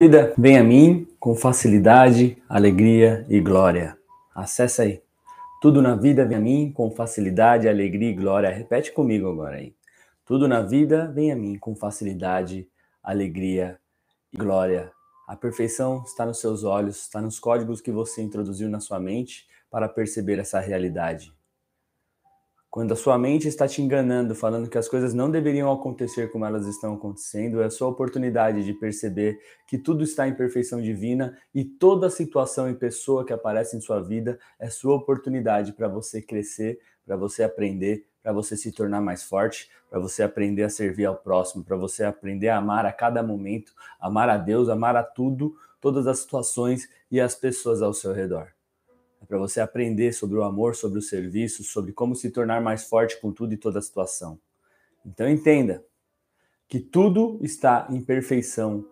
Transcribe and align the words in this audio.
vida 0.00 0.32
vem 0.38 0.56
a 0.56 0.62
mim 0.62 1.08
com 1.18 1.34
facilidade, 1.34 2.40
alegria 2.48 3.26
e 3.28 3.40
glória. 3.40 3.98
Acesse 4.32 4.80
aí. 4.80 5.02
Tudo 5.60 5.82
na 5.82 5.96
vida 5.96 6.24
vem 6.24 6.36
a 6.36 6.40
mim 6.40 6.72
com 6.72 6.88
facilidade, 6.88 7.68
alegria 7.68 8.10
e 8.10 8.14
glória. 8.14 8.48
Repete 8.48 8.92
comigo 8.92 9.28
agora 9.28 9.56
aí. 9.56 9.74
Tudo 10.24 10.46
na 10.46 10.62
vida 10.62 11.10
vem 11.12 11.32
a 11.32 11.36
mim 11.36 11.58
com 11.58 11.74
facilidade, 11.74 12.68
alegria 13.02 13.76
e 14.32 14.36
glória. 14.36 14.92
A 15.26 15.34
perfeição 15.34 16.04
está 16.06 16.24
nos 16.24 16.38
seus 16.38 16.62
olhos, 16.62 17.00
está 17.00 17.20
nos 17.20 17.40
códigos 17.40 17.80
que 17.80 17.90
você 17.90 18.22
introduziu 18.22 18.68
na 18.68 18.78
sua 18.78 19.00
mente 19.00 19.48
para 19.68 19.88
perceber 19.88 20.38
essa 20.38 20.60
realidade. 20.60 21.32
Quando 22.78 22.92
a 22.92 22.96
sua 22.96 23.18
mente 23.18 23.48
está 23.48 23.66
te 23.66 23.82
enganando, 23.82 24.36
falando 24.36 24.70
que 24.70 24.78
as 24.78 24.88
coisas 24.88 25.12
não 25.12 25.28
deveriam 25.28 25.68
acontecer 25.72 26.30
como 26.30 26.44
elas 26.44 26.64
estão 26.64 26.94
acontecendo, 26.94 27.60
é 27.60 27.64
a 27.64 27.70
sua 27.70 27.88
oportunidade 27.88 28.64
de 28.64 28.72
perceber 28.72 29.36
que 29.66 29.76
tudo 29.76 30.04
está 30.04 30.28
em 30.28 30.34
perfeição 30.36 30.80
divina 30.80 31.36
e 31.52 31.64
toda 31.64 32.08
situação 32.08 32.70
e 32.70 32.74
pessoa 32.76 33.26
que 33.26 33.32
aparece 33.32 33.76
em 33.76 33.80
sua 33.80 34.00
vida 34.00 34.38
é 34.60 34.70
sua 34.70 34.94
oportunidade 34.94 35.72
para 35.72 35.88
você 35.88 36.22
crescer, 36.22 36.78
para 37.04 37.16
você 37.16 37.42
aprender, 37.42 38.06
para 38.22 38.32
você 38.32 38.56
se 38.56 38.70
tornar 38.70 39.00
mais 39.00 39.24
forte, 39.24 39.68
para 39.90 39.98
você 39.98 40.22
aprender 40.22 40.62
a 40.62 40.70
servir 40.70 41.06
ao 41.06 41.16
próximo, 41.16 41.64
para 41.64 41.76
você 41.76 42.04
aprender 42.04 42.48
a 42.48 42.58
amar 42.58 42.86
a 42.86 42.92
cada 42.92 43.24
momento, 43.24 43.72
amar 43.98 44.28
a 44.28 44.36
Deus, 44.36 44.68
amar 44.68 44.94
a 44.94 45.02
tudo, 45.02 45.52
todas 45.80 46.06
as 46.06 46.20
situações 46.20 46.88
e 47.10 47.20
as 47.20 47.34
pessoas 47.34 47.82
ao 47.82 47.92
seu 47.92 48.12
redor. 48.12 48.57
É 49.20 49.26
para 49.26 49.38
você 49.38 49.60
aprender 49.60 50.12
sobre 50.12 50.38
o 50.38 50.44
amor, 50.44 50.74
sobre 50.74 50.98
o 50.98 51.02
serviço, 51.02 51.64
sobre 51.64 51.92
como 51.92 52.14
se 52.14 52.30
tornar 52.30 52.60
mais 52.60 52.84
forte 52.84 53.20
com 53.20 53.32
tudo 53.32 53.52
e 53.52 53.56
toda 53.56 53.78
a 53.78 53.82
situação. 53.82 54.38
Então 55.04 55.28
entenda 55.28 55.84
que 56.68 56.78
tudo 56.78 57.38
está 57.42 57.86
em 57.90 58.00
perfeição 58.00 58.84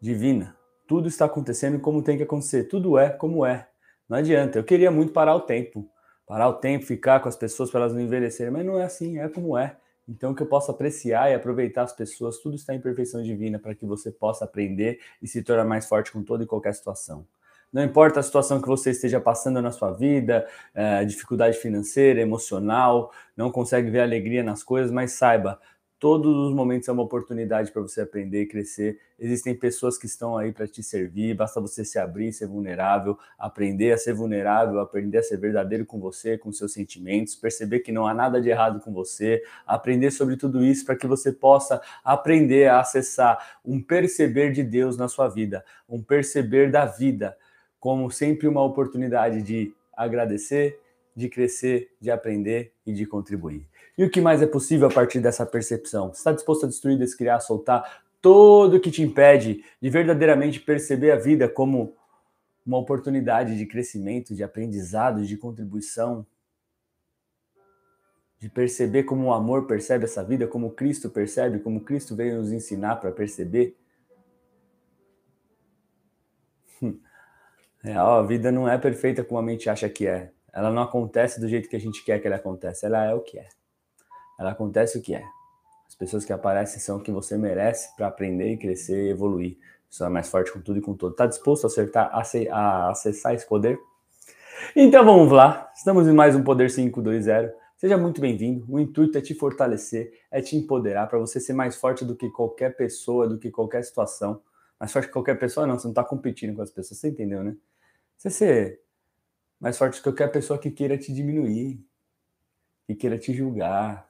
divina. 0.00 0.56
Tudo 0.86 1.08
está 1.08 1.24
acontecendo 1.24 1.80
como 1.80 2.02
tem 2.02 2.16
que 2.16 2.22
acontecer. 2.22 2.64
Tudo 2.64 2.98
é 2.98 3.10
como 3.10 3.44
é. 3.44 3.68
Não 4.08 4.18
adianta. 4.18 4.58
Eu 4.58 4.64
queria 4.64 4.90
muito 4.90 5.12
parar 5.12 5.34
o 5.34 5.40
tempo. 5.40 5.88
Parar 6.26 6.48
o 6.48 6.54
tempo, 6.54 6.86
ficar 6.86 7.20
com 7.20 7.28
as 7.28 7.36
pessoas 7.36 7.70
para 7.70 7.80
elas 7.80 7.92
não 7.92 8.00
envelhecerem, 8.00 8.52
mas 8.52 8.64
não 8.64 8.78
é 8.78 8.84
assim, 8.84 9.18
é 9.18 9.28
como 9.28 9.58
é. 9.58 9.76
Então, 10.08 10.34
que 10.34 10.42
eu 10.42 10.46
possa 10.46 10.72
apreciar 10.72 11.30
e 11.30 11.34
aproveitar 11.34 11.82
as 11.82 11.92
pessoas, 11.92 12.38
tudo 12.38 12.56
está 12.56 12.74
em 12.74 12.80
perfeição 12.80 13.22
divina 13.22 13.58
para 13.58 13.74
que 13.74 13.86
você 13.86 14.10
possa 14.10 14.44
aprender 14.44 15.00
e 15.22 15.26
se 15.26 15.42
tornar 15.42 15.64
mais 15.64 15.86
forte 15.86 16.12
com 16.12 16.22
toda 16.22 16.44
e 16.44 16.46
qualquer 16.46 16.74
situação. 16.74 17.26
Não 17.74 17.82
importa 17.82 18.20
a 18.20 18.22
situação 18.22 18.62
que 18.62 18.68
você 18.68 18.90
esteja 18.90 19.20
passando 19.20 19.60
na 19.60 19.72
sua 19.72 19.90
vida, 19.90 20.46
é, 20.72 21.04
dificuldade 21.04 21.56
financeira, 21.58 22.20
emocional, 22.20 23.10
não 23.36 23.50
consegue 23.50 23.90
ver 23.90 23.98
alegria 23.98 24.44
nas 24.44 24.62
coisas, 24.62 24.92
mas 24.92 25.10
saiba, 25.10 25.60
todos 25.98 26.36
os 26.36 26.54
momentos 26.54 26.88
é 26.88 26.92
uma 26.92 27.02
oportunidade 27.02 27.72
para 27.72 27.82
você 27.82 28.02
aprender 28.02 28.42
e 28.42 28.46
crescer. 28.46 29.00
Existem 29.18 29.56
pessoas 29.56 29.98
que 29.98 30.06
estão 30.06 30.36
aí 30.36 30.52
para 30.52 30.68
te 30.68 30.84
servir, 30.84 31.34
basta 31.34 31.60
você 31.60 31.84
se 31.84 31.98
abrir, 31.98 32.32
ser 32.32 32.46
vulnerável, 32.46 33.18
aprender 33.36 33.90
a 33.90 33.98
ser 33.98 34.12
vulnerável, 34.12 34.78
aprender 34.78 35.18
a 35.18 35.22
ser 35.24 35.38
verdadeiro 35.38 35.84
com 35.84 35.98
você, 35.98 36.38
com 36.38 36.52
seus 36.52 36.72
sentimentos, 36.72 37.34
perceber 37.34 37.80
que 37.80 37.90
não 37.90 38.06
há 38.06 38.14
nada 38.14 38.40
de 38.40 38.50
errado 38.50 38.78
com 38.78 38.92
você, 38.92 39.42
aprender 39.66 40.12
sobre 40.12 40.36
tudo 40.36 40.64
isso 40.64 40.86
para 40.86 40.94
que 40.94 41.08
você 41.08 41.32
possa 41.32 41.82
aprender 42.04 42.68
a 42.68 42.78
acessar 42.78 43.58
um 43.64 43.82
perceber 43.82 44.52
de 44.52 44.62
Deus 44.62 44.96
na 44.96 45.08
sua 45.08 45.26
vida, 45.26 45.64
um 45.88 46.00
perceber 46.00 46.70
da 46.70 46.86
vida 46.86 47.36
como 47.84 48.10
sempre 48.10 48.48
uma 48.48 48.64
oportunidade 48.64 49.42
de 49.42 49.74
agradecer, 49.94 50.80
de 51.14 51.28
crescer, 51.28 51.90
de 52.00 52.10
aprender 52.10 52.72
e 52.86 52.94
de 52.94 53.04
contribuir. 53.04 53.68
E 53.98 54.02
o 54.02 54.10
que 54.10 54.22
mais 54.22 54.40
é 54.40 54.46
possível 54.46 54.88
a 54.88 54.90
partir 54.90 55.20
dessa 55.20 55.44
percepção? 55.44 56.08
Você 56.08 56.20
está 56.20 56.32
disposto 56.32 56.64
a 56.64 56.68
destruir, 56.70 56.96
descriar, 56.96 57.42
soltar 57.42 58.02
todo 58.22 58.78
o 58.78 58.80
que 58.80 58.90
te 58.90 59.02
impede 59.02 59.62
de 59.82 59.90
verdadeiramente 59.90 60.60
perceber 60.60 61.10
a 61.10 61.16
vida 61.16 61.46
como 61.46 61.94
uma 62.64 62.78
oportunidade 62.78 63.54
de 63.54 63.66
crescimento, 63.66 64.34
de 64.34 64.42
aprendizado, 64.42 65.22
de 65.22 65.36
contribuição, 65.36 66.26
de 68.38 68.48
perceber 68.48 69.02
como 69.02 69.26
o 69.26 69.34
amor 69.34 69.66
percebe 69.66 70.04
essa 70.04 70.24
vida, 70.24 70.46
como 70.46 70.70
Cristo 70.70 71.10
percebe, 71.10 71.58
como 71.58 71.82
Cristo 71.82 72.16
veio 72.16 72.38
nos 72.38 72.50
ensinar 72.50 72.96
para 72.96 73.12
perceber. 73.12 73.76
É, 77.84 77.98
ó, 77.98 78.20
a 78.20 78.22
vida 78.22 78.50
não 78.50 78.66
é 78.66 78.78
perfeita 78.78 79.22
como 79.22 79.38
a 79.38 79.42
mente 79.42 79.68
acha 79.68 79.88
que 79.90 80.06
é. 80.06 80.30
Ela 80.50 80.70
não 80.70 80.80
acontece 80.80 81.38
do 81.38 81.46
jeito 81.46 81.68
que 81.68 81.76
a 81.76 81.80
gente 81.80 82.02
quer 82.02 82.18
que 82.18 82.26
ela 82.26 82.36
aconteça. 82.36 82.86
Ela 82.86 83.04
é 83.04 83.14
o 83.14 83.20
que 83.20 83.38
é. 83.38 83.46
Ela 84.40 84.52
acontece 84.52 84.96
o 84.96 85.02
que 85.02 85.14
é. 85.14 85.22
As 85.86 85.94
pessoas 85.94 86.24
que 86.24 86.32
aparecem 86.32 86.80
são 86.80 86.96
o 86.96 87.00
que 87.00 87.12
você 87.12 87.36
merece 87.36 87.94
para 87.94 88.06
aprender 88.06 88.52
e 88.52 88.56
crescer 88.56 89.04
e 89.04 89.10
evoluir. 89.10 89.58
Você 89.90 90.02
é 90.02 90.08
mais 90.08 90.28
forte 90.30 90.50
com 90.50 90.60
tudo 90.60 90.78
e 90.78 90.82
com 90.82 90.94
todo. 90.94 91.12
Está 91.12 91.26
disposto 91.26 91.64
a, 91.64 91.66
acertar, 91.66 92.10
a 92.50 92.88
acessar 92.90 93.34
esse 93.34 93.46
poder? 93.46 93.78
Então 94.74 95.04
vamos 95.04 95.30
lá. 95.30 95.70
Estamos 95.76 96.08
em 96.08 96.12
mais 96.12 96.34
um 96.34 96.42
Poder 96.42 96.72
520. 96.72 97.52
Seja 97.76 97.98
muito 97.98 98.18
bem-vindo. 98.18 98.64
O 98.66 98.80
intuito 98.80 99.18
é 99.18 99.20
te 99.20 99.34
fortalecer, 99.34 100.10
é 100.30 100.40
te 100.40 100.56
empoderar 100.56 101.06
para 101.06 101.18
você 101.18 101.38
ser 101.38 101.52
mais 101.52 101.76
forte 101.76 102.02
do 102.02 102.16
que 102.16 102.30
qualquer 102.30 102.74
pessoa, 102.76 103.28
do 103.28 103.36
que 103.36 103.50
qualquer 103.50 103.84
situação. 103.84 104.40
Mais 104.80 104.90
forte 104.90 105.08
que 105.08 105.12
qualquer 105.12 105.38
pessoa, 105.38 105.66
não. 105.66 105.78
Você 105.78 105.86
não 105.86 105.92
está 105.92 106.02
competindo 106.02 106.56
com 106.56 106.62
as 106.62 106.70
pessoas. 106.70 106.98
Você 106.98 107.08
entendeu, 107.08 107.44
né? 107.44 107.54
Você 108.24 108.30
ser 108.30 108.80
mais 109.60 109.76
forte 109.76 109.98
que 109.98 110.02
qualquer 110.02 110.32
pessoa 110.32 110.58
que 110.58 110.70
queira 110.70 110.96
te 110.96 111.12
diminuir, 111.12 111.78
que 112.86 112.94
queira 112.94 113.18
te 113.18 113.34
julgar, 113.34 114.08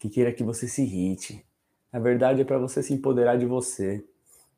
que 0.00 0.08
queira 0.08 0.32
que 0.32 0.42
você 0.42 0.66
se 0.66 0.82
irrite. 0.82 1.46
A 1.92 2.00
verdade 2.00 2.40
é 2.40 2.44
para 2.44 2.58
você 2.58 2.82
se 2.82 2.92
empoderar 2.92 3.38
de 3.38 3.46
você 3.46 4.04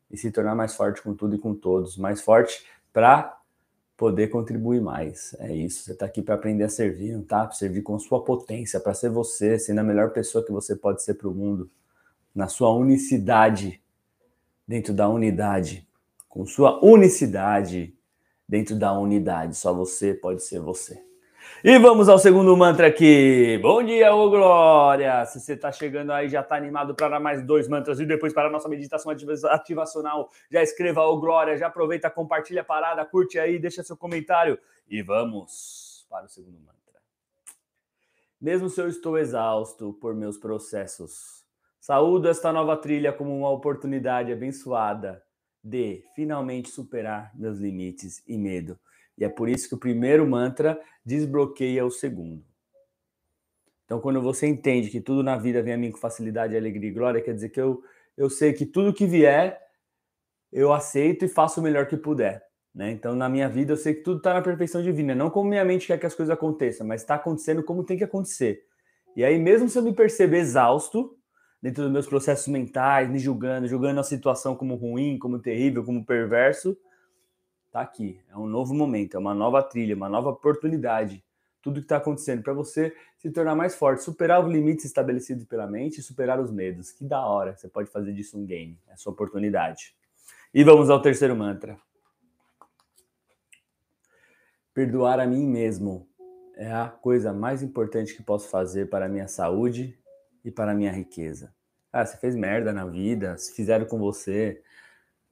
e 0.09 0.17
se 0.17 0.31
tornar 0.31 0.55
mais 0.55 0.73
forte 0.73 1.03
com 1.03 1.13
tudo 1.13 1.35
e 1.35 1.37
com 1.37 1.53
todos, 1.53 1.97
mais 1.97 2.19
forte 2.19 2.65
para 2.91 3.39
poder 3.95 4.29
contribuir 4.29 4.81
mais. 4.81 5.35
É 5.37 5.53
isso. 5.53 5.83
Você 5.83 5.91
está 5.91 6.07
aqui 6.07 6.23
para 6.23 6.33
aprender 6.33 6.63
a 6.63 6.69
servir, 6.69 7.13
não 7.13 7.23
tá? 7.23 7.45
Para 7.45 7.55
servir 7.55 7.83
com 7.83 7.99
sua 7.99 8.23
potência, 8.25 8.79
para 8.79 8.95
ser 8.95 9.11
você, 9.11 9.59
sendo 9.59 9.81
a 9.81 9.83
melhor 9.83 10.09
pessoa 10.09 10.43
que 10.43 10.51
você 10.51 10.75
pode 10.75 11.03
ser 11.03 11.13
para 11.13 11.27
o 11.27 11.33
mundo, 11.33 11.69
na 12.33 12.47
sua 12.47 12.73
unicidade, 12.73 13.79
dentro 14.67 14.95
da 14.95 15.07
unidade, 15.07 15.87
com 16.27 16.43
sua 16.43 16.83
unicidade 16.83 17.96
dentro 18.47 18.75
da 18.75 18.93
unidade. 18.93 19.57
Só 19.57 19.73
você 19.73 20.13
pode 20.13 20.43
ser 20.43 20.59
você. 20.59 21.07
E 21.63 21.77
vamos 21.79 22.07
ao 22.07 22.19
segundo 22.19 22.55
mantra 22.55 22.87
aqui. 22.87 23.57
Bom 23.61 23.81
dia, 23.83 24.13
ô 24.13 24.29
Glória! 24.29 25.25
Se 25.25 25.39
você 25.39 25.53
está 25.53 25.71
chegando 25.71 26.11
aí, 26.11 26.29
já 26.29 26.41
está 26.41 26.55
animado 26.55 26.93
para 26.93 27.19
mais 27.19 27.41
dois 27.41 27.67
mantras 27.67 27.99
e 27.99 28.05
depois 28.05 28.31
para 28.31 28.47
a 28.47 28.51
nossa 28.51 28.69
meditação 28.69 29.11
ativacional, 29.49 30.29
já 30.51 30.61
escreva 30.61 31.01
ô 31.01 31.19
Glória, 31.19 31.57
já 31.57 31.67
aproveita, 31.67 32.09
compartilha 32.11 32.61
a 32.61 32.65
parada, 32.65 33.03
curte 33.05 33.39
aí, 33.39 33.57
deixa 33.57 33.83
seu 33.83 33.97
comentário 33.97 34.59
e 34.87 35.01
vamos 35.01 36.05
para 36.09 36.25
o 36.25 36.29
segundo 36.29 36.59
mantra. 36.59 37.01
Mesmo 38.39 38.69
se 38.69 38.79
eu 38.79 38.87
estou 38.87 39.17
exausto 39.17 39.93
por 39.93 40.13
meus 40.13 40.37
processos, 40.37 41.43
saúdo 41.79 42.27
esta 42.29 42.53
nova 42.53 42.77
trilha 42.77 43.11
como 43.11 43.35
uma 43.35 43.49
oportunidade 43.49 44.31
abençoada 44.31 45.23
de 45.63 46.03
finalmente 46.15 46.69
superar 46.69 47.31
meus 47.35 47.57
limites 47.59 48.23
e 48.27 48.37
medo. 48.37 48.79
E 49.17 49.23
é 49.23 49.29
por 49.29 49.49
isso 49.49 49.67
que 49.67 49.75
o 49.75 49.79
primeiro 49.79 50.27
mantra 50.27 50.79
desbloqueia 51.05 51.85
o 51.85 51.91
segundo. 51.91 52.43
Então, 53.85 53.99
quando 53.99 54.21
você 54.21 54.45
entende 54.45 54.89
que 54.89 54.99
tudo 54.99 55.23
na 55.23 55.37
vida 55.37 55.61
vem 55.61 55.73
a 55.73 55.77
mim 55.77 55.91
com 55.91 55.97
facilidade, 55.97 56.55
alegria 56.55 56.89
e 56.89 56.93
glória, 56.93 57.21
quer 57.21 57.33
dizer 57.33 57.49
que 57.49 57.59
eu, 57.59 57.81
eu 58.17 58.29
sei 58.29 58.51
que 58.53 58.65
tudo 58.65 58.93
que 58.93 59.05
vier, 59.05 59.59
eu 60.51 60.73
aceito 60.73 61.25
e 61.25 61.29
faço 61.29 61.59
o 61.59 61.63
melhor 61.63 61.87
que 61.87 61.95
puder. 61.95 62.45
Né? 62.75 62.91
Então, 62.91 63.15
na 63.15 63.27
minha 63.27 63.49
vida, 63.49 63.73
eu 63.73 63.77
sei 63.77 63.95
que 63.95 64.01
tudo 64.01 64.17
está 64.17 64.33
na 64.33 64.41
perfeição 64.41 64.83
divina. 64.83 65.15
Não 65.15 65.29
como 65.29 65.49
minha 65.49 65.65
mente 65.65 65.87
quer 65.87 65.97
que 65.97 66.05
as 66.05 66.13
coisas 66.13 66.31
aconteçam, 66.31 66.85
mas 66.85 67.01
está 67.01 67.15
acontecendo 67.15 67.63
como 67.63 67.83
tem 67.83 67.97
que 67.97 68.03
acontecer. 68.03 68.63
E 69.15 69.23
aí, 69.23 69.39
mesmo 69.39 69.67
se 69.67 69.79
eu 69.79 69.81
me 69.81 69.93
perceber 69.93 70.37
exausto, 70.37 71.16
dentro 71.61 71.83
dos 71.83 71.91
meus 71.91 72.07
processos 72.07 72.47
mentais, 72.47 73.09
me 73.09 73.19
julgando, 73.19 73.67
julgando 73.67 73.99
a 73.99 74.03
situação 74.03 74.55
como 74.55 74.75
ruim, 74.75 75.17
como 75.17 75.39
terrível, 75.39 75.83
como 75.83 76.05
perverso, 76.05 76.77
tá 77.71 77.81
aqui. 77.81 78.19
É 78.29 78.37
um 78.37 78.45
novo 78.45 78.73
momento, 78.73 79.15
é 79.15 79.19
uma 79.19 79.33
nova 79.33 79.61
trilha, 79.63 79.95
uma 79.95 80.09
nova 80.09 80.29
oportunidade. 80.29 81.23
Tudo 81.61 81.79
que 81.79 81.85
está 81.85 81.97
acontecendo 81.97 82.41
para 82.43 82.53
você 82.53 82.95
se 83.17 83.29
tornar 83.31 83.55
mais 83.55 83.75
forte, 83.75 84.03
superar 84.03 84.45
os 84.45 84.51
limites 84.51 84.85
estabelecidos 84.85 85.45
pela 85.45 85.67
mente 85.67 85.99
e 85.99 86.03
superar 86.03 86.39
os 86.39 86.51
medos. 86.51 86.91
Que 86.91 87.03
da 87.03 87.25
hora, 87.25 87.55
você 87.55 87.67
pode 87.67 87.89
fazer 87.89 88.13
disso 88.13 88.37
um 88.37 88.45
game, 88.45 88.79
é 88.87 88.95
sua 88.95 89.11
oportunidade. 89.11 89.95
E 90.53 90.63
vamos 90.63 90.89
ao 90.89 91.01
terceiro 91.01 91.35
mantra. 91.35 91.77
Perdoar 94.73 95.19
a 95.19 95.25
mim 95.25 95.45
mesmo 95.45 96.07
é 96.55 96.71
a 96.71 96.87
coisa 96.87 97.33
mais 97.33 97.61
importante 97.63 98.15
que 98.15 98.23
posso 98.23 98.47
fazer 98.47 98.89
para 98.89 99.07
a 99.07 99.09
minha 99.09 99.27
saúde 99.27 99.97
e 100.47 100.51
para 100.51 100.73
minha 100.73 100.91
riqueza. 100.91 101.53
Ah, 101.91 102.05
você 102.05 102.15
fez 102.15 102.33
merda 102.33 102.71
na 102.71 102.85
vida, 102.85 103.37
se 103.37 103.53
fizeram 103.53 103.85
com 103.85 103.99
você. 103.99 104.61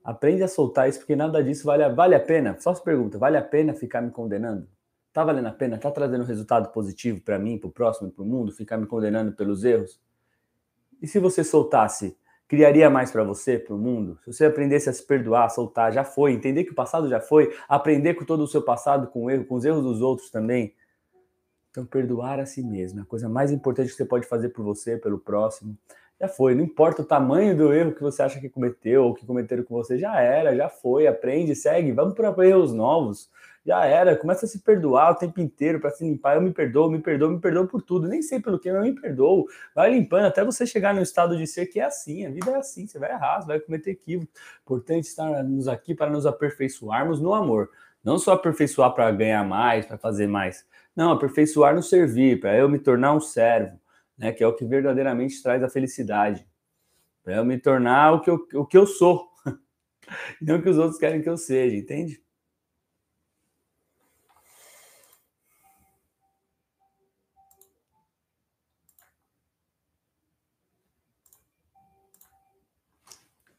Aprende 0.04 0.44
a 0.44 0.48
soltar 0.48 0.90
isso, 0.90 1.00
porque 1.00 1.16
nada 1.16 1.42
disso 1.42 1.66
vale 1.66 1.84
a, 1.84 1.90
vale 1.90 2.16
a 2.16 2.20
pena. 2.20 2.58
Só 2.60 2.76
se 2.76 2.84
pergunta, 2.84 3.18
vale 3.18 3.38
a 3.38 3.42
pena 3.42 3.74
ficar 3.74 4.02
me 4.02 4.12
condenando? 4.12 4.68
Tá 5.14 5.24
valendo 5.24 5.48
a 5.48 5.54
pena? 5.54 5.78
Tá 5.78 5.90
trazendo 5.90 6.26
resultado 6.26 6.70
positivo 6.74 7.22
para 7.22 7.40
mim, 7.40 7.58
para 7.58 7.70
o 7.70 7.72
próximo, 7.72 8.12
para 8.12 8.24
o 8.24 8.26
mundo, 8.26 8.52
ficar 8.52 8.78
me 8.78 8.86
condenando 8.86 9.32
pelos 9.32 9.64
erros? 9.64 10.02
E 11.02 11.08
se 11.08 11.18
você 11.18 11.46
soltasse 11.46 12.18
criaria 12.48 12.90
mais 12.90 13.10
para 13.10 13.24
você, 13.24 13.58
para 13.58 13.74
o 13.74 13.78
mundo? 13.78 14.20
Se 14.24 14.34
você 14.34 14.46
aprendesse 14.46 14.90
a 14.90 14.94
se 14.94 15.02
perdoar, 15.02 15.46
a 15.46 15.50
soltar, 15.50 15.94
já 15.94 16.04
foi, 16.04 16.34
entender 16.34 16.66
que 16.66 16.72
o 16.72 16.76
passado 16.76 17.10
já 17.10 17.20
foi, 17.20 17.56
aprender 17.68 18.16
com 18.16 18.26
todo 18.26 18.44
o 18.44 18.48
seu 18.48 18.62
passado, 18.62 19.08
com 19.08 19.26
o 19.26 19.32
erro, 19.32 19.46
com 19.46 19.56
os 19.56 19.66
erros 19.66 19.82
dos 19.82 20.02
outros 20.02 20.30
também. 20.30 20.76
Então, 21.76 21.86
perdoar 21.86 22.40
a 22.40 22.46
si 22.46 22.64
mesmo 22.64 23.00
é 23.00 23.04
a 23.04 23.06
coisa 23.06 23.28
mais 23.28 23.52
importante 23.52 23.90
que 23.90 23.96
você 23.96 24.06
pode 24.06 24.26
fazer 24.26 24.50
por 24.50 24.64
você, 24.64 24.98
pelo 24.98 25.20
próximo. 25.20 25.78
Já 26.20 26.30
foi, 26.30 26.56
não 26.56 26.64
importa 26.64 27.02
o 27.02 27.06
tamanho 27.06 27.58
do 27.58 27.74
erro 27.74 27.94
que 27.94 28.02
você 28.02 28.22
acha 28.22 28.40
que 28.40 28.48
cometeu 28.48 29.04
ou 29.04 29.14
que 29.14 29.26
cometeram 29.26 29.64
com 29.64 29.76
você, 29.76 29.98
já 29.98 30.22
era, 30.22 30.56
já 30.56 30.70
foi, 30.70 31.06
aprende, 31.08 31.54
segue, 31.54 31.92
vamos 31.92 32.14
para 32.14 32.34
erros 32.48 32.74
novos 32.74 33.30
já 33.66 33.84
era, 33.84 34.16
começa 34.16 34.46
a 34.46 34.50
se 34.50 34.60
perdoar 34.60 35.12
o 35.12 35.16
tempo 35.16 35.42
inteiro 35.42 35.80
para 35.80 35.90
se 35.90 36.04
limpar. 36.04 36.36
Eu 36.36 36.42
me 36.42 36.52
perdoo, 36.52 36.90
me 36.90 37.00
perdoo, 37.00 37.32
me 37.32 37.40
perdoo 37.40 37.68
por 37.68 37.82
tudo. 37.82 38.08
Nem 38.08 38.22
sei 38.22 38.40
pelo 38.40 38.60
que, 38.60 38.72
mas 38.72 38.86
eu 38.86 38.94
me 38.94 39.02
perdoo. 39.02 39.48
Vai 39.74 39.90
limpando 39.90 40.26
até 40.26 40.46
você 40.46 40.68
chegar 40.68 40.94
no 40.94 41.02
estado 41.02 41.36
de 41.36 41.48
ser 41.48 41.66
que 41.66 41.80
é 41.80 41.86
assim. 41.86 42.28
A 42.28 42.30
vida 42.30 42.52
é 42.52 42.58
assim, 42.58 42.86
você 42.86 43.00
vai 43.00 43.12
errar, 43.12 43.42
você 43.42 43.48
vai 43.48 43.60
cometer 43.60 43.92
equívoco. 43.92 44.32
Importante 44.62 45.06
estarmos 45.06 45.68
aqui 45.68 45.96
para 45.96 46.12
nos 46.12 46.28
aperfeiçoarmos 46.28 47.20
no 47.20 47.34
amor. 47.34 47.72
Não 48.04 48.20
só 48.20 48.34
aperfeiçoar 48.34 48.94
para 48.94 49.12
ganhar 49.12 49.44
mais, 49.44 49.88
para 49.88 49.98
fazer 49.98 50.28
mais. 50.28 50.64
Não, 50.96 51.12
aperfeiçoar 51.12 51.76
no 51.76 51.84
servir, 51.84 52.40
para 52.40 52.58
eu 52.58 52.70
me 52.70 52.80
tornar 52.80 53.14
um 53.14 53.20
servo, 53.20 53.80
né? 54.18 54.32
Que 54.32 54.44
é 54.44 54.48
o 54.48 54.56
que 54.56 54.66
verdadeiramente 54.66 55.42
traz 55.44 55.62
a 55.62 55.70
felicidade. 55.70 56.48
Para 57.24 57.38
eu 57.38 57.46
me 57.46 57.60
tornar 57.60 58.14
o 58.14 58.22
que 58.22 58.30
eu, 58.30 58.48
o 58.56 58.66
que 58.66 58.78
eu 58.78 58.88
sou. 58.88 59.30
não 60.42 60.58
o 60.58 60.62
que 60.62 60.70
os 60.70 60.78
outros 60.78 61.00
querem 61.00 61.22
que 61.22 61.30
eu 61.30 61.38
seja, 61.38 61.76
entende? 61.76 62.24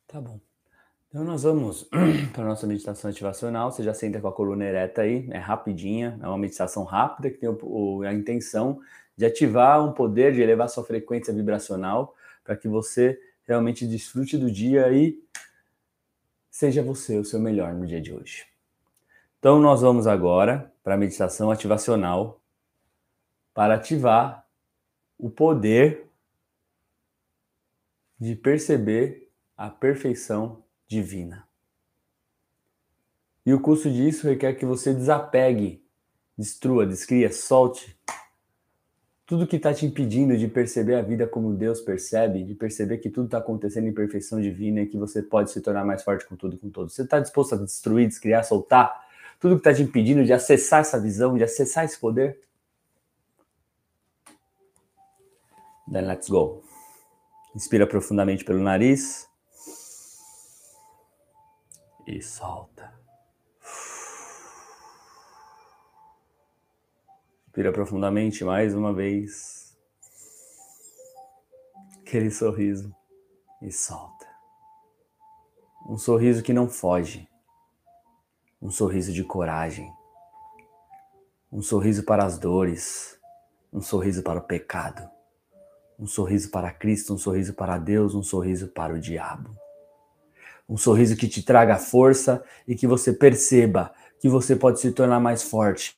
Tá 0.06 0.21
bom. 0.21 0.41
Então 1.08 1.25
nós 1.25 1.44
vamos 1.44 1.88
para 2.35 2.43
a 2.43 2.47
nossa 2.47 2.67
meditação 2.67 3.11
ativacional. 3.11 3.70
Você 3.70 3.82
já 3.82 3.94
senta 3.94 4.20
com 4.20 4.29
a 4.29 4.32
coluna 4.32 4.64
ereta 4.64 5.03
aí, 5.03 5.29
é 5.31 5.38
rapidinha, 5.38 6.19
é 6.23 6.26
uma 6.26 6.38
meditação 6.38 6.85
rápida 6.85 7.31
que 7.31 7.38
tem 7.38 7.49
o, 7.49 8.03
a 8.03 8.12
intenção 8.12 8.81
de 9.17 9.25
ativar 9.25 9.82
um 9.82 9.93
poder, 9.93 10.32
de 10.32 10.43
elevar 10.43 10.69
sua 10.69 10.85
frequência 10.85 11.32
vibracional 11.32 12.14
para 12.44 12.56
que 12.56 12.69
você 12.69 13.19
realmente 13.44 13.87
desfrute 13.87 14.37
do 14.37 14.50
dia 14.50 14.93
e 14.93 15.19
seja 16.50 16.82
você 16.82 17.19
o 17.19 17.25
seu 17.25 17.41
melhor 17.41 17.73
no 17.73 17.87
dia 17.87 18.00
de 18.00 18.12
hoje. 18.12 18.47
Então 19.38 19.61
nós 19.61 19.81
vamos 19.81 20.06
agora 20.06 20.73
para 20.82 20.94
a 20.94 20.99
meditação 20.99 21.50
ativacional 21.50 22.41
para 23.55 23.75
ativar 23.75 24.47
o 25.19 25.31
poder 25.31 26.06
de 28.19 28.35
perceber 28.35 29.31
a 29.56 29.70
perfeição 29.70 30.66
divina. 30.87 31.47
E 33.44 33.53
o 33.53 33.61
custo 33.61 33.91
disso 33.91 34.27
requer 34.27 34.55
que 34.55 34.67
você 34.67 34.93
desapegue, 34.93 35.85
destrua, 36.37 36.87
descria, 36.87 37.33
solte 37.33 37.97
tudo 39.27 39.47
que 39.47 39.56
está 39.56 39.75
te 39.75 39.85
impedindo 39.85 40.37
de 40.37 40.47
perceber 40.47 40.94
a 40.94 41.03
vida 41.03 41.27
como 41.27 41.53
Deus 41.53 41.81
percebe, 41.81 42.44
de 42.44 42.55
perceber 42.55 42.99
que 42.99 43.11
tudo 43.11 43.25
está 43.25 43.38
acontecendo 43.38 43.88
em 43.88 43.93
perfeição 43.93 44.41
divina 44.41 44.81
e 44.81 44.87
que 44.87 44.97
você 44.97 45.21
pode 45.21 45.50
se 45.50 45.61
tornar 45.61 45.85
mais 45.85 46.05
forte 46.05 46.25
com 46.25 46.37
tudo 46.37 46.55
e 46.55 46.59
com 46.59 46.71
todos. 46.71 46.94
Você 46.94 47.03
está 47.03 47.19
disposto 47.19 47.56
a 47.56 47.59
destruir, 47.59 48.06
descriar, 48.06 48.44
soltar 48.44 49.05
tudo 49.41 49.56
que 49.56 49.69
está 49.69 49.75
te 49.75 49.82
impedindo 49.82 50.25
de 50.25 50.32
acessar 50.32 50.81
essa 50.81 51.00
visão, 51.00 51.37
de 51.37 51.43
acessar 51.43 51.85
esse 51.85 51.99
poder? 51.99 52.41
Then 55.91 56.06
let's 56.06 56.29
go. 56.29 56.62
Inspira 57.55 57.87
profundamente 57.87 58.44
pelo 58.44 58.61
nariz 58.61 59.25
e 62.06 62.23
solta. 62.23 62.94
Inspira 67.47 67.73
profundamente 67.73 68.44
mais 68.44 68.75
uma 68.75 68.93
vez. 68.93 69.76
Aquele 72.00 72.31
sorriso 72.31 72.94
e 73.61 73.73
solta. 73.73 74.26
Um 75.88 75.99
sorriso 75.99 76.43
que 76.43 76.53
não 76.53 76.69
foge. 76.69 77.29
Um 78.62 78.70
sorriso 78.70 79.12
de 79.12 79.25
coragem. 79.25 79.93
Um 81.50 81.62
sorriso 81.62 82.05
para 82.05 82.25
as 82.25 82.38
dores. 82.38 83.19
Um 83.73 83.81
sorriso 83.81 84.23
para 84.23 84.38
o 84.38 84.43
pecado. 84.43 85.11
Um 85.99 86.06
sorriso 86.06 86.50
para 86.50 86.73
Cristo, 86.73 87.14
um 87.14 87.19
sorriso 87.19 87.55
para 87.55 87.79
Deus, 87.79 88.14
um 88.14 88.23
sorriso 88.23 88.69
para 88.69 88.94
o 88.94 89.00
diabo 89.00 89.56
um 90.69 90.77
sorriso 90.77 91.17
que 91.17 91.29
te 91.29 91.43
traga 91.43 91.77
força 91.79 92.43
e 92.67 92.75
que 92.75 92.87
você 92.87 93.13
perceba 93.13 93.93
que 94.19 94.29
você 94.29 94.57
pode 94.57 94.81
se 94.81 94.93
tornar 94.93 95.21
mais 95.21 95.43
forte. 95.43 95.97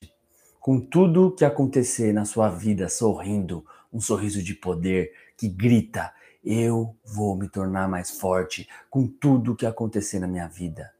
Com 0.60 0.80
tudo 0.80 1.34
que 1.34 1.44
acontecer 1.44 2.12
na 2.12 2.24
sua 2.24 2.50
vida, 2.50 2.88
sorrindo, 2.88 3.64
um 3.92 4.00
sorriso 4.00 4.42
de 4.42 4.54
poder 4.54 5.12
que 5.36 5.48
grita: 5.48 6.12
Eu 6.44 6.94
vou 7.04 7.36
me 7.36 7.48
tornar 7.48 7.88
mais 7.88 8.10
forte 8.10 8.68
com 8.90 9.06
tudo 9.06 9.56
que 9.56 9.64
acontecer 9.64 10.18
na 10.18 10.26
minha 10.26 10.48
vida. 10.48 10.92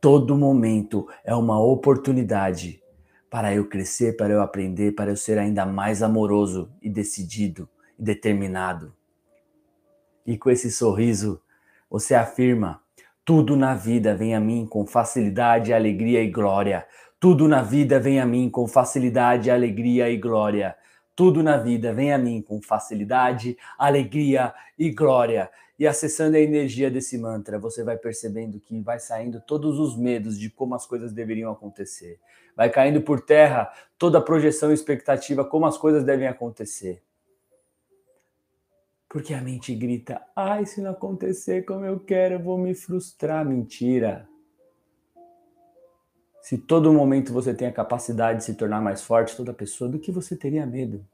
Todo 0.00 0.36
momento 0.36 1.06
é 1.24 1.34
uma 1.34 1.60
oportunidade 1.60 2.82
para 3.30 3.54
eu 3.54 3.68
crescer, 3.68 4.16
para 4.16 4.32
eu 4.32 4.42
aprender, 4.42 4.92
para 4.92 5.10
eu 5.10 5.16
ser 5.16 5.38
ainda 5.38 5.64
mais 5.64 6.02
amoroso 6.02 6.70
e 6.82 6.90
decidido 6.90 7.68
e 7.98 8.02
determinado. 8.02 8.92
E 10.26 10.36
com 10.36 10.50
esse 10.50 10.70
sorriso, 10.70 11.40
você 11.92 12.14
afirma: 12.14 12.80
tudo 13.22 13.54
na 13.54 13.74
vida 13.74 14.16
vem 14.16 14.34
a 14.34 14.40
mim 14.40 14.66
com 14.66 14.86
facilidade, 14.86 15.74
alegria 15.74 16.22
e 16.22 16.30
glória. 16.30 16.86
Tudo 17.20 17.46
na 17.46 17.62
vida 17.62 18.00
vem 18.00 18.18
a 18.18 18.24
mim 18.24 18.48
com 18.48 18.66
facilidade, 18.66 19.50
alegria 19.50 20.08
e 20.08 20.16
glória. 20.16 20.74
Tudo 21.14 21.42
na 21.42 21.58
vida 21.58 21.92
vem 21.92 22.10
a 22.10 22.16
mim 22.16 22.40
com 22.40 22.62
facilidade, 22.62 23.58
alegria 23.78 24.54
e 24.78 24.90
glória. 24.90 25.50
E 25.78 25.86
acessando 25.86 26.38
a 26.38 26.40
energia 26.40 26.90
desse 26.90 27.18
mantra, 27.18 27.58
você 27.58 27.84
vai 27.84 27.98
percebendo 27.98 28.58
que 28.58 28.80
vai 28.80 28.98
saindo 28.98 29.38
todos 29.46 29.78
os 29.78 29.94
medos 29.94 30.38
de 30.38 30.48
como 30.48 30.74
as 30.74 30.86
coisas 30.86 31.12
deveriam 31.12 31.52
acontecer. 31.52 32.18
Vai 32.56 32.70
caindo 32.70 33.02
por 33.02 33.20
terra 33.20 33.70
toda 33.98 34.16
a 34.16 34.22
projeção 34.22 34.70
e 34.70 34.74
expectativa 34.74 35.44
como 35.44 35.66
as 35.66 35.76
coisas 35.76 36.04
devem 36.04 36.26
acontecer. 36.26 37.02
Porque 39.12 39.34
a 39.34 39.42
mente 39.42 39.74
grita: 39.74 40.22
ai, 40.34 40.64
se 40.64 40.80
não 40.80 40.92
acontecer 40.92 41.66
como 41.66 41.84
eu 41.84 42.00
quero, 42.00 42.36
eu 42.36 42.42
vou 42.42 42.56
me 42.56 42.74
frustrar. 42.74 43.44
Mentira. 43.44 44.26
Se 46.40 46.56
todo 46.56 46.92
momento 46.92 47.30
você 47.30 47.52
tem 47.52 47.68
a 47.68 47.72
capacidade 47.72 48.38
de 48.38 48.44
se 48.46 48.54
tornar 48.54 48.80
mais 48.80 49.02
forte, 49.02 49.36
toda 49.36 49.52
pessoa, 49.52 49.88
do 49.88 49.98
que 49.98 50.10
você 50.10 50.34
teria 50.34 50.64
medo? 50.64 51.06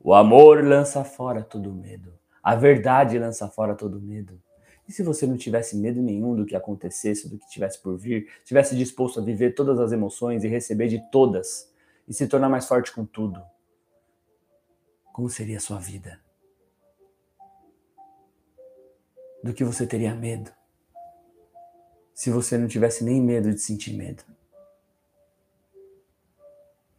O 0.00 0.14
amor 0.14 0.64
lança 0.64 1.04
fora 1.04 1.44
todo 1.44 1.70
medo. 1.70 2.14
A 2.42 2.56
verdade 2.56 3.18
lança 3.18 3.46
fora 3.46 3.74
todo 3.74 4.00
medo. 4.00 4.40
E 4.88 4.92
se 4.92 5.02
você 5.02 5.26
não 5.26 5.36
tivesse 5.36 5.76
medo 5.76 6.00
nenhum 6.00 6.34
do 6.34 6.46
que 6.46 6.56
acontecesse, 6.56 7.28
do 7.28 7.38
que 7.38 7.46
tivesse 7.46 7.80
por 7.80 7.96
vir, 7.96 8.26
tivesse 8.42 8.74
disposto 8.74 9.20
a 9.20 9.22
viver 9.22 9.54
todas 9.54 9.78
as 9.78 9.92
emoções 9.92 10.44
e 10.44 10.48
receber 10.48 10.88
de 10.88 10.98
todas 11.10 11.70
e 12.08 12.14
se 12.14 12.26
tornar 12.26 12.48
mais 12.48 12.66
forte 12.66 12.90
com 12.90 13.04
tudo? 13.04 13.40
Como 15.12 15.28
seria 15.28 15.58
a 15.58 15.60
sua 15.60 15.78
vida? 15.78 16.18
Do 19.42 19.52
que 19.52 19.64
você 19.64 19.86
teria 19.86 20.14
medo 20.14 20.52
se 22.14 22.30
você 22.30 22.56
não 22.56 22.68
tivesse 22.68 23.02
nem 23.02 23.20
medo 23.20 23.50
de 23.50 23.58
sentir 23.58 23.94
medo. 23.94 24.22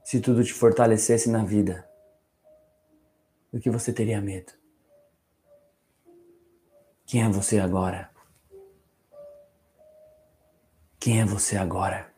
Se 0.03 0.19
tudo 0.19 0.43
te 0.43 0.51
fortalecesse 0.51 1.29
na 1.29 1.43
vida, 1.43 1.87
do 3.51 3.59
que 3.59 3.69
você 3.69 3.93
teria 3.93 4.19
medo. 4.19 4.51
Quem 7.05 7.23
é 7.23 7.29
você 7.29 7.59
agora? 7.59 8.09
Quem 10.99 11.21
é 11.21 11.25
você 11.25 11.55
agora? 11.55 12.11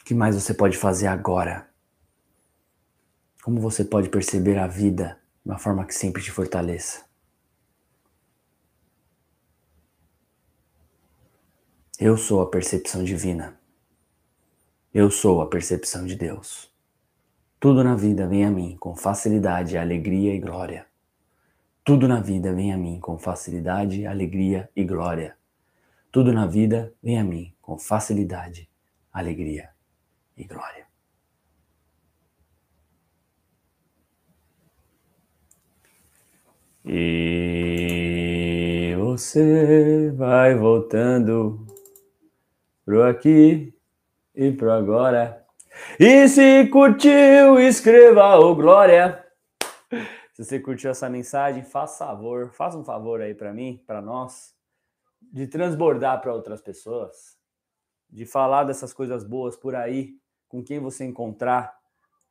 O 0.00 0.04
que 0.04 0.14
mais 0.14 0.34
você 0.34 0.54
pode 0.54 0.76
fazer 0.76 1.08
agora? 1.08 1.68
Como 3.42 3.60
você 3.60 3.84
pode 3.84 4.08
perceber 4.08 4.58
a 4.58 4.66
vida 4.66 5.20
de 5.44 5.50
uma 5.50 5.58
forma 5.58 5.84
que 5.84 5.94
sempre 5.94 6.22
te 6.22 6.30
fortaleça? 6.30 7.04
Eu 12.00 12.16
sou 12.16 12.42
a 12.42 12.50
percepção 12.50 13.04
divina. 13.04 13.56
Eu 14.92 15.12
sou 15.12 15.40
a 15.40 15.46
percepção 15.46 16.04
de 16.04 16.16
Deus. 16.16 16.68
Tudo 17.60 17.84
na 17.84 17.94
vida 17.94 18.26
vem 18.26 18.44
a 18.44 18.50
mim 18.50 18.76
com 18.80 18.96
facilidade, 18.96 19.78
alegria 19.78 20.34
e 20.34 20.40
glória. 20.40 20.86
Tudo 21.84 22.08
na 22.08 22.20
vida 22.20 22.52
vem 22.52 22.72
a 22.72 22.76
mim 22.76 22.98
com 22.98 23.16
facilidade, 23.16 24.04
alegria 24.06 24.68
e 24.74 24.82
glória. 24.82 25.36
Tudo 26.10 26.32
na 26.32 26.48
vida 26.48 26.92
vem 27.00 27.20
a 27.20 27.22
mim 27.22 27.54
com 27.62 27.78
facilidade, 27.78 28.68
alegria 29.12 29.70
e 30.36 30.42
glória. 30.42 30.88
E 36.84 38.96
você 38.98 40.10
vai 40.10 40.56
voltando 40.56 41.72
pro 42.84 43.02
aqui 43.02 43.74
e 44.34 44.52
pro 44.52 44.70
agora. 44.70 45.44
E 45.98 46.28
se 46.28 46.66
curtiu, 46.68 47.58
escreva 47.58 48.36
o 48.38 48.54
glória. 48.54 49.24
Se 50.34 50.44
você 50.44 50.60
curtiu 50.60 50.90
essa 50.90 51.08
mensagem, 51.08 51.62
faça 51.62 52.06
favor, 52.06 52.50
faça 52.52 52.76
um 52.76 52.84
favor 52.84 53.20
aí 53.20 53.34
para 53.34 53.52
mim, 53.52 53.82
para 53.86 54.02
nós, 54.02 54.54
de 55.20 55.46
transbordar 55.46 56.20
para 56.20 56.34
outras 56.34 56.60
pessoas, 56.60 57.36
de 58.10 58.26
falar 58.26 58.64
dessas 58.64 58.92
coisas 58.92 59.24
boas 59.24 59.56
por 59.56 59.74
aí, 59.74 60.16
com 60.48 60.62
quem 60.62 60.80
você 60.80 61.04
encontrar, 61.04 61.76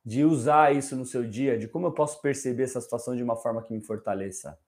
de 0.04 0.24
usar 0.24 0.74
isso 0.74 0.94
no 0.94 1.06
seu 1.06 1.24
dia, 1.28 1.58
de 1.58 1.66
como 1.66 1.86
eu 1.86 1.92
posso 1.92 2.20
perceber 2.20 2.64
essa 2.64 2.80
situação 2.80 3.16
de 3.16 3.22
uma 3.22 3.36
forma 3.36 3.62
que 3.62 3.72
me 3.72 3.80
fortaleça. 3.80 4.58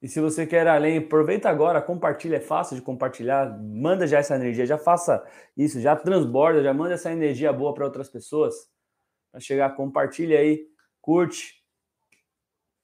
E 0.00 0.06
se 0.06 0.20
você 0.20 0.46
quer 0.46 0.66
além, 0.68 0.98
aproveita 0.98 1.48
agora, 1.48 1.82
compartilha, 1.82 2.36
é 2.36 2.40
fácil 2.40 2.76
de 2.76 2.82
compartilhar, 2.82 3.58
manda 3.60 4.06
já 4.06 4.18
essa 4.18 4.36
energia, 4.36 4.64
já 4.64 4.78
faça 4.78 5.24
isso, 5.56 5.80
já 5.80 5.96
transborda, 5.96 6.62
já 6.62 6.72
manda 6.72 6.94
essa 6.94 7.10
energia 7.10 7.52
boa 7.52 7.74
para 7.74 7.84
outras 7.84 8.08
pessoas. 8.08 8.54
Para 9.32 9.40
chegar, 9.40 9.74
compartilha 9.74 10.38
aí, 10.38 10.68
curte, 11.00 11.64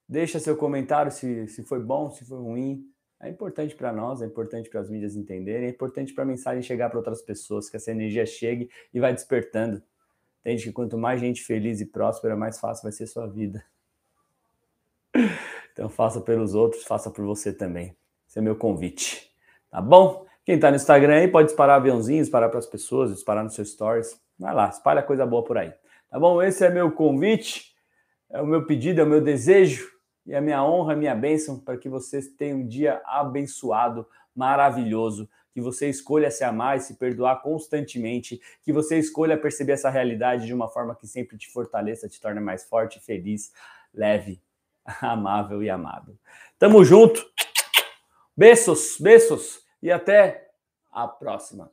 deixa 0.09 0.40
seu 0.40 0.56
comentário 0.56 1.12
se, 1.12 1.47
se 1.47 1.62
foi 1.62 1.78
bom, 1.78 2.11
se 2.11 2.25
foi 2.25 2.38
ruim. 2.38 2.85
É 3.21 3.28
importante 3.28 3.76
para 3.76 3.92
nós, 3.92 4.21
é 4.21 4.26
importante 4.26 4.68
para 4.68 4.80
as 4.80 4.90
mídias 4.90 5.14
entenderem, 5.14 5.68
é 5.68 5.71
importante 5.71 6.12
para 6.12 6.25
a 6.25 6.26
mensagem 6.26 6.62
chegar 6.62 6.90
para 6.90 6.99
outras 6.99 7.23
pessoas, 7.23 7.71
que 7.71 7.76
essa 7.76 7.92
energia 7.92 8.26
chegue 8.26 8.68
e 8.92 8.99
vai 8.99 9.14
despertando. 9.14 9.80
Entende 10.40 10.64
que 10.64 10.73
quanto 10.73 10.99
mais 10.99 11.21
gente 11.21 11.42
feliz 11.42 11.80
e 11.80 11.87
próspera, 11.87 12.37
mais 12.37 12.59
fácil 12.59 12.83
vai 12.83 12.92
ser 12.92 13.06
sua 13.06 13.26
vida. 13.26 13.64
Então 15.75 15.88
faça 15.88 16.21
pelos 16.21 16.54
outros, 16.54 16.85
faça 16.85 17.11
por 17.11 17.25
você 17.25 17.52
também. 17.52 17.97
Esse 18.28 18.38
é 18.38 18.43
meu 18.43 18.54
convite. 18.54 19.28
Tá 19.69 19.83
bom? 19.83 20.25
Quem 20.45 20.54
está 20.54 20.71
no 20.71 20.76
Instagram 20.76 21.16
aí 21.16 21.28
pode 21.28 21.49
disparar 21.49 21.76
aviãozinhos, 21.76 22.26
disparar 22.26 22.49
para 22.49 22.61
as 22.61 22.66
pessoas, 22.66 23.12
disparar 23.12 23.43
nos 23.43 23.54
seus 23.54 23.73
stories. 23.73 24.21
Vai 24.38 24.54
lá, 24.54 24.69
espalha 24.69 25.02
coisa 25.02 25.26
boa 25.26 25.43
por 25.43 25.59
aí. 25.59 25.73
Tá 26.09 26.19
bom? 26.19 26.40
Esse 26.40 26.64
é 26.64 26.71
meu 26.71 26.93
convite, 26.93 27.75
é 28.31 28.40
o 28.40 28.47
meu 28.47 28.64
pedido, 28.64 29.00
é 29.00 29.04
o 29.04 29.07
meu 29.07 29.21
desejo 29.21 29.90
e 30.25 30.33
a 30.33 30.40
minha 30.40 30.64
honra, 30.64 30.93
a 30.93 30.97
minha 30.97 31.14
bênção 31.14 31.59
para 31.59 31.76
que 31.76 31.88
vocês 31.88 32.28
tenham 32.28 32.61
um 32.61 32.66
dia 32.66 33.02
abençoado, 33.04 34.07
maravilhoso, 34.35 35.28
que 35.52 35.61
você 35.61 35.88
escolha 35.88 36.31
se 36.31 36.45
amar 36.45 36.76
e 36.76 36.81
se 36.81 36.95
perdoar 36.95 37.43
constantemente, 37.43 38.40
que 38.62 38.73
você 38.73 38.99
escolha 38.99 39.37
perceber 39.37 39.73
essa 39.73 39.90
realidade 39.90 40.47
de 40.47 40.54
uma 40.54 40.69
forma 40.69 40.95
que 40.95 41.07
sempre 41.07 41.37
te 41.37 41.50
fortaleça, 41.50 42.09
te 42.09 42.21
torne 42.21 42.40
mais 42.40 42.64
forte, 42.64 43.00
feliz, 43.00 43.52
leve, 43.93 44.40
amável 45.00 45.62
e 45.62 45.70
amado. 45.70 46.18
Tamo 46.58 46.84
junto. 46.84 47.24
Beijos, 48.36 48.96
beijos 49.00 49.64
e 49.82 49.90
até 49.90 50.50
a 50.92 51.06
próxima. 51.06 51.70